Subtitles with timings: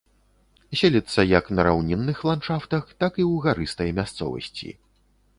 [0.79, 4.71] Селіцца як на раўнінных ландшафтах, так і ў гарыстай мясцовасці.